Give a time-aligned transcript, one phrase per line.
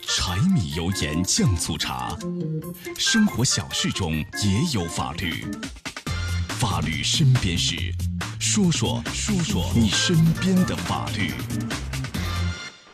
[0.00, 2.16] 柴米油盐酱醋茶，
[2.98, 5.44] 生活小事中也有法律。
[6.48, 7.76] 法律身边事，
[8.40, 11.30] 说说说说你身边的法律。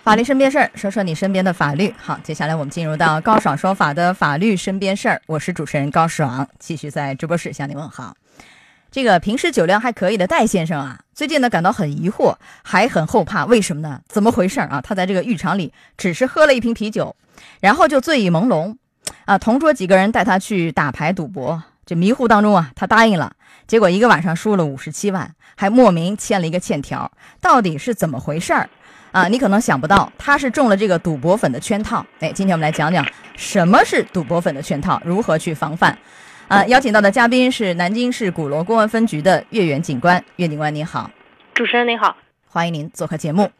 [0.03, 1.95] 法律身边事儿，说说你身边的法律。
[1.99, 5.23] 好，接下来我们进入到高爽说法的法律身边事儿。
[5.27, 8.15] 我是主持人高爽，继续在直播室向你问好。
[8.99, 12.35] 这个平时酒量还可以的戴先生啊，最近呢感到很疑惑，
[12.65, 13.45] 还很后怕。
[13.45, 14.01] 为什么呢？
[14.09, 14.81] 怎么回事啊？
[14.83, 17.15] 他在这个浴场里只是喝了一瓶啤酒，
[17.61, 18.75] 然后就醉意朦胧。
[19.25, 23.35] 啊，同桌几个人带他去打牌赌博，这迷糊当中啊，他答应了。
[23.69, 27.09] 结果一个晚上输了五十七万，还莫名签了一个欠条。
[27.41, 28.69] 到底是怎么回事儿？
[29.13, 32.05] 啊，你可能想不到，他是中了这个赌博粉的圈套。
[32.19, 33.07] 哎，今天我们来讲讲
[33.37, 35.97] 什么是赌博粉的圈套，如何去防范。
[36.49, 40.25] 啊，邀请到的嘉宾是南京市鼓楼公安分局的岳远警官。
[40.37, 41.11] 岳警官您好，
[41.55, 42.17] 主持人您好，
[42.47, 43.51] 欢迎您做客节目。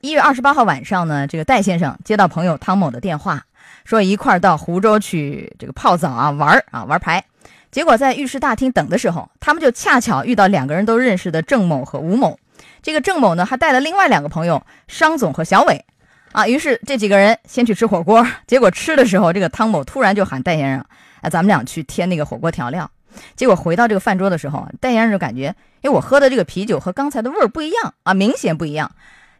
[0.00, 3.44] 一月二十八号晚上呢，这个戴先生接到朋友汤某的电话，
[3.84, 7.22] 说一块儿到湖州去这个泡澡啊玩儿啊玩牌。
[7.70, 12.38] 结果在浴室大厅等的时候，他们就恰巧遇到两个人都认识的郑某和吴某。
[12.80, 15.84] 这个郑某呢，还带了另外两个朋友商总和小伟。
[16.32, 20.86] 啊，于是这几个人先去吃火锅，结果吃的时候，这个汤某突然就喊戴先生。
[21.22, 22.90] 哎，咱们俩去添那个火锅调料，
[23.34, 28.92] 结果回到这个饭桌的时候，戴先生就感觉，哎，我喝的这个啤酒和刚才的味儿不一样啊，明显不一样。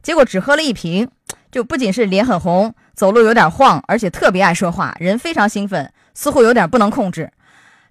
[0.02, 1.08] 结果只喝了一瓶，
[1.50, 7.30] 就不仅是脸很红，走路有点晃，而且特别爱说话，人非常兴奋，似乎有点不能控制。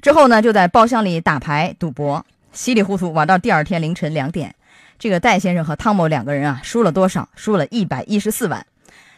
[0.01, 4.55] 之后呢，就在包厢里打牌赌博，稀里糊涂玩到第二天凌晨两点。
[4.99, 7.29] 这个戴先生和汤某两个人啊，输了多少？
[7.35, 8.65] 输了一百一十四万，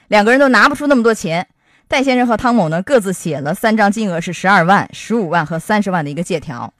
[0.08, 1.47] 两个人都拿不出那么多钱。
[1.88, 6.73] 戴先生和汤某呢，各自写了三张金额是十二万、十五万和三十万的一个借条，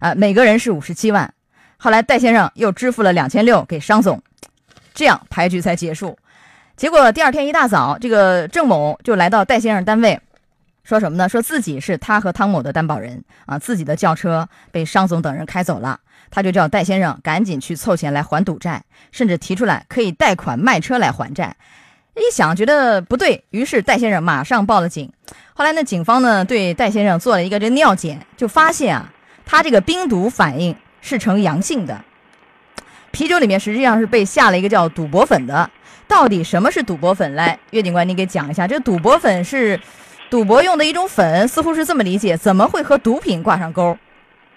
[0.00, 1.32] 啊，每个人是五十七万。
[1.76, 4.20] 后来戴先生又支付了两千六给商总，
[4.92, 6.18] 这样牌局才结束。
[6.76, 10.20] 结果第二天一大早，这个郑某就来到戴先生单位，
[10.82, 11.28] 说什么呢？
[11.28, 21.56] 说自己是他和汤某的担保人啊，自己的轿车被商总等人开走了，他就叫戴先生赶紧去凑钱来还赌债，甚至提出来可以贷款卖车来还债。
[22.16, 25.12] 一想觉得不对于是戴先生马上报了警。
[25.54, 29.12] 后来呢，警方呢对戴先生做了一个这尿检，就发现啊，
[29.44, 32.02] 他这个冰毒反应是呈阳性的。
[33.10, 35.70] 啤酒里面实际上是被下了一个叫赌博粉的。
[36.08, 37.34] 到底什么是赌博粉？
[37.34, 38.66] 来，岳警官，你给讲一下。
[38.66, 39.80] 这赌博粉是
[40.30, 43.98] 赌博用的一种粉，似乎是这么理解，怎么会和毒品挂上钩？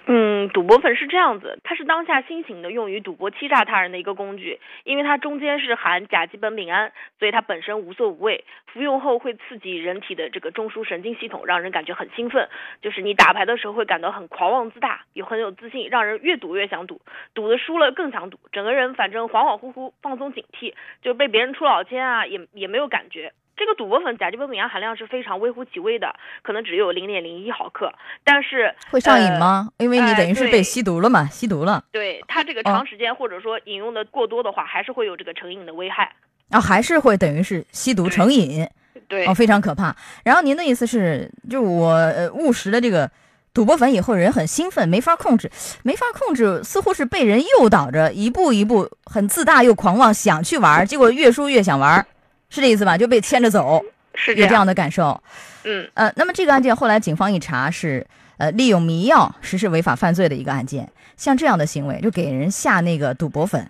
[0.05, 12.49] 嗯，赌博粉是这样子，它是当下新型的用于赌博欺诈他人的一个工具，因为它中间是含甲基苯丙胺，所以它本身无色无味，服用后会刺激人体的这个中枢神经系统，让人感觉很兴奋，
[12.81, 17.01] 就是你打牌的时候会感到很狂妄自大，有很有自信，让人越赌越想赌，
[17.35, 20.73] 赌的输了更想赌，整个人反正恍恍惚惚，放松警惕，
[21.03, 23.31] 就被别人出老千啊，也也没有感觉。
[23.59, 27.93] 这个赌博粉甲基苯丙胺含量是非常微乎其微的，可能只有零点零一毫克，
[28.23, 29.67] 但是会上瘾吗？
[29.79, 31.83] 因为你等于是被吸毒了嘛，吸毒了。
[31.91, 36.09] 对它这个长时间或者说饮用的过多的话，还是会有这个成瘾的危害。
[36.51, 38.65] 啊，还是会等于是吸毒成瘾，
[39.09, 39.93] 对，哦，非常可怕。
[40.23, 43.11] 然后您的意思是，就我呃误食了这个
[43.53, 45.51] 赌博粉以后，人很兴奋，没法控制，
[45.83, 52.07] 没法控制，似乎是被人诱导着一步一步很自大又狂妄，想去玩，结果越输越想玩。
[52.49, 52.97] 是这意思吧？
[52.97, 53.83] 就被牵着走，
[54.15, 55.21] 是有这样的感受。
[55.63, 58.05] 嗯呃，那么这个案件后来警方一查是，
[58.37, 60.89] 呃，利用迷药实施违法犯罪的一个案件。
[61.15, 63.69] 像这样的行为，就给人下那个赌博粉，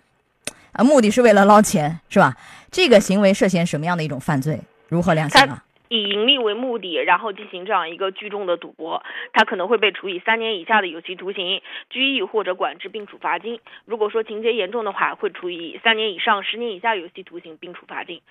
[0.71, 2.35] 啊，目的是为了捞钱，是吧？
[2.71, 4.59] 这个行为涉嫌什么样的一种犯罪？
[4.87, 5.63] 如何量刑啊？
[5.89, 9.01] 以盈利为目的，然后进行这样一个聚众的赌博，
[9.33, 13.59] 他可能会被处以三年以下的有期徒刑、拘役或者管制并处罚金。
[13.85, 18.21] 如果说情节严重的话，会处以三年以上十年以下有期徒刑并处罚金。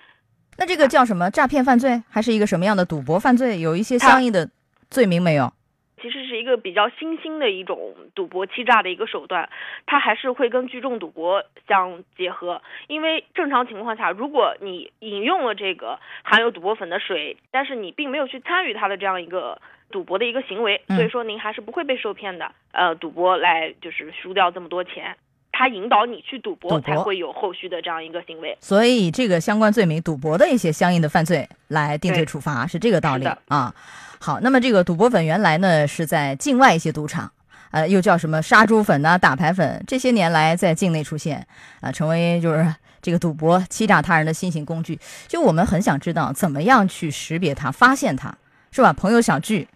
[0.57, 3.59] 那这个叫什么诈骗犯罪，还是一个什么样的赌博犯罪？
[3.59, 4.49] 有一些相应的
[4.89, 5.53] 罪名没有？
[6.01, 9.49] 其实是一个比较新兴的一种赌博欺诈的一个手段，
[9.85, 12.61] 它还是会跟聚众赌博相结合。
[12.87, 22.49] 因为正常情况下，如果你饮用了这个含有赌博粉的水，但是你并没有去参与它的这样一个赌博的一个行为，所以说您还是不会被受骗的。
[22.71, 25.17] 呃，赌博来就是输掉这么多钱。
[25.59, 28.57] 他引导你去赌博，才会有后续的这样一个行为。
[28.61, 33.75] 所以，这个相关罪名，赌博的一些相应的犯罪来定罪处罚，是这个道理啊。
[34.19, 37.29] 好，那么这个赌博粉原来呢是在境外一些赌场，
[37.71, 41.45] 呃，又叫什么杀猪粉呐、打牌粉，这些年来在境内出现，
[41.81, 44.97] 啊，成为就是这个赌博欺诈他人的新型工具。
[45.27, 48.33] 就我们很想知道，怎么样去识别它、发现它，
[48.71, 48.93] 是吧？
[48.93, 49.67] 朋友小聚。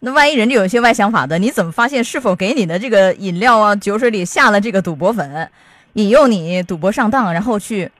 [0.00, 5.50] 那万一人家有一些歪想法的，你怎么发现是否给你的这个饮料啊、酒水里下了这个赌博粉，
[5.94, 7.90] 引诱你赌博上当，然后去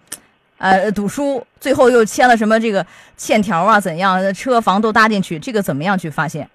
[0.59, 2.87] 呃，赌输，最后又签了什么这个
[3.17, 3.81] 欠条啊？
[3.81, 4.33] 怎样？
[4.33, 6.49] 车房都搭进去，这个怎么样去发现？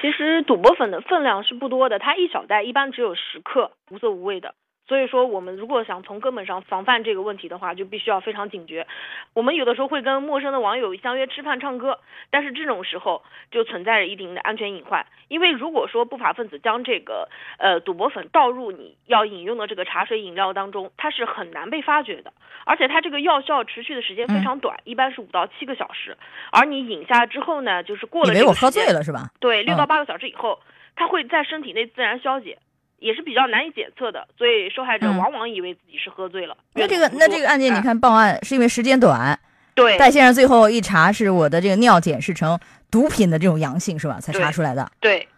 [0.00, 4.54] 其实赌博粉的分量是不多的，它一小袋一般只有十克，无色无味的。
[4.88, 8.86] 所以说，我们如果想从根本上防范这个问题的话，就必须要非常警觉。
[9.34, 11.98] 我们有的时候会跟陌生的网友相约吃饭、唱歌，
[12.30, 15.04] 但是这种时候就存在着一定的安全隐患。
[15.26, 17.28] 因为如果说不法分子将这个
[17.58, 22.32] 呃赌博粉倒入你要饮用的这个茶水饮料当中，它是很难被发觉的。
[22.64, 26.16] 而且它这个药效持续的时间非常短，一般是五到七个小时。
[26.52, 29.30] 而你饮下之后呢，就是过了以为我喝醉了是吧？
[29.40, 30.60] 对，六到八个小时以后，
[30.94, 32.58] 它会在身体内自然消解。
[32.98, 36.56] 也是比较难以检测的，所以受害者往往以为自己是喝醉了。
[36.74, 39.38] 那这个那这个案件，你看报案是因为时间短，
[39.74, 39.98] 对。
[39.98, 42.58] 戴先生最后一查是我的这个尿检是呈
[42.90, 44.18] 毒品的这种阳性，是吧？
[44.18, 44.90] 才查出来的。
[44.98, 45.28] 对。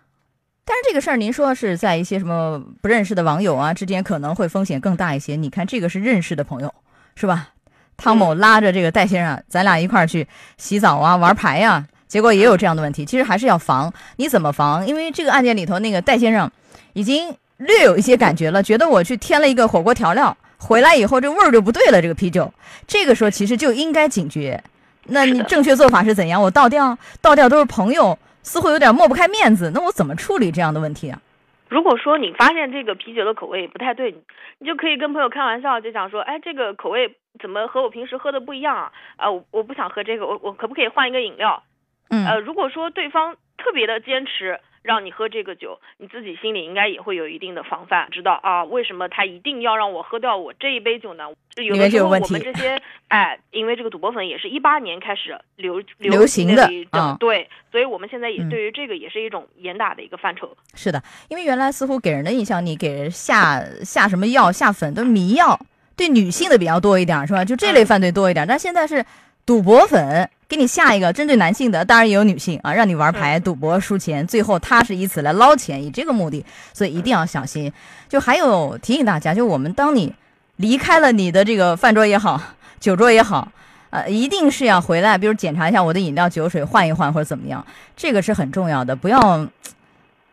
[0.65, 5.35] 但是这个事儿，您说是在一些什么不认识的网友啊之间，可能会风险更大一些。
[5.35, 6.73] 你看这个是认识的朋友，
[7.17, 7.49] 是吧？
[7.97, 13.05] 汤某拉着这个戴先生，咱俩一块儿去洗澡啊、玩牌呀，结果也有这样的问题。
[13.05, 13.93] 其实还是要防。
[14.17, 14.87] 你怎么防？
[14.87, 16.49] 因为这个案件里头，那个戴先生
[16.93, 17.37] 已经。
[17.59, 22.01] 略有一些感觉了，觉得我去添了一个火锅调料，回来以后这味儿就不对了。
[22.01, 22.53] 这个啤酒，
[22.87, 24.63] 这个时候其实就应该警觉。
[25.11, 26.41] 那你正确做法是怎样？
[26.41, 29.73] 我倒掉，倒掉都是朋友，似乎有点抹不开面子。
[29.75, 31.21] 那我怎么处理这样的问题啊？
[31.69, 34.15] 如果说你发现这个啤酒的口味不太对，
[34.59, 38.93] 你就可以跟朋友开玩笑，就讲说，哎，这个口味怎么和我平时喝的不一样啊？
[39.17, 41.63] 啊，我我不想喝这个，我我可不可以换一个饮料？
[42.11, 44.61] 嗯，呃，如果说对方特别的坚持。
[44.88, 48.64] 让你喝这个酒，你自己心里应该也会有一定的防范，知道啊？
[48.64, 51.25] 为什么他一定要让我喝掉我这一杯酒呢？
[51.56, 60.56] 有的时候我们这些， 哎，因为这个赌博粉也是一八年开始流流行的啊，对，所以我们现在也对于这个也是一种严打的一个范畴。
[60.73, 65.61] 是的，因为原来似乎给人的印象，你给人下下什么药下粉都是迷药，
[65.94, 67.44] 对女性的比较多一点，是吧？
[67.44, 69.05] 就这类犯罪多一点，但现在是
[69.49, 70.29] 赌博粉。
[70.47, 76.43] 给你下一个针对男性的，当然也有女性啊，让你玩牌、赌博、输钱，最后他是以此来捞钱，以这个目的，
[76.73, 77.71] 所以一定要小心。
[78.09, 80.11] 就还有提醒大家，就我们当你
[80.56, 82.41] 离开了你的这个饭桌也好、
[82.81, 83.53] 酒桌也好，
[83.91, 87.65] 呃，一定是要回来，比如检查一下我的饮料、酒水换一换或者怎么样，
[87.95, 89.47] 这个是很重要的，不要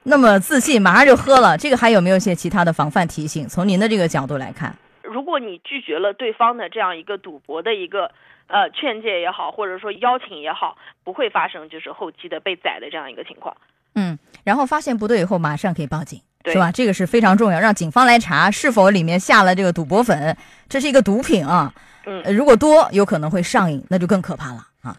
[0.04, 1.58] 那么自信，马上就喝了。
[1.58, 3.46] 这个还有没有一些其他的防范提醒？
[3.50, 4.74] 从您的这个角度来看，
[5.16, 8.12] 如果你拒绝了对方的这样一个赌博的一个。
[8.48, 13.58] 呃，劝诫也好，或者说邀请也好，不会发生就是后期的被宰的这样一个情况。
[13.96, 16.72] 嗯，然后发现不对以后，马上可以报警，是吧？
[16.72, 20.38] 这个是非常重要，让警方来查是否里面下了这个赌博粉，
[20.70, 21.74] 这是一个毒品啊。
[22.06, 24.96] 嗯，如果多，有可能会上瘾，那就更可怕了啊。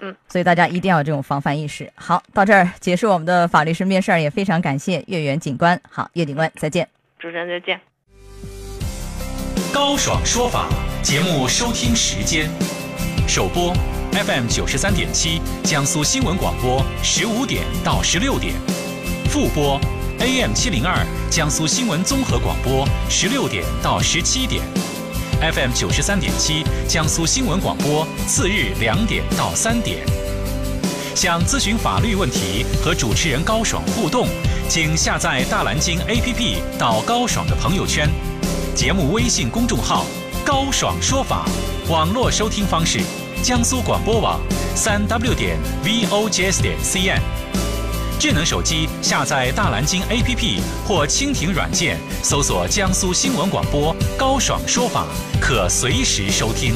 [0.00, 1.92] 嗯，所以大家一定要有这种防范意识。
[1.96, 5.78] 好，到这儿结束我们的法律身边事儿，也非常感谢月圆警官。
[5.90, 6.88] 好，岳警官再见。
[7.18, 7.78] 主持人再见。
[9.76, 10.70] 高爽说法
[11.02, 12.48] 节目收听时间。
[13.28, 13.74] 首播
[14.10, 18.54] FM 九十三点七，江苏新闻广播十五点到十六点；
[19.28, 19.78] 复播
[20.18, 24.62] AM 七零二，江苏新闻综合广播十六点到十七点
[25.42, 29.98] ；FM 九十三点七，江苏新闻广播次日两点到三点。
[31.14, 34.26] 想咨询法律问题和主持人高爽互动，
[34.70, 38.08] 请下载大蓝鲸 APP 到高爽的朋友圈，
[38.76, 40.04] 节目微信公众号
[40.44, 41.46] “高爽说法”。
[41.88, 43.00] 网络收听方式：
[43.42, 44.38] 江苏广播网
[44.74, 47.18] 三 w 点 vojs 点 cn。
[48.20, 55.06] 智能手机下载大蓝鲸 APP 或蜻蜓软件，搜索江苏新闻广播高爽说法，
[55.40, 56.74] 可随时收听。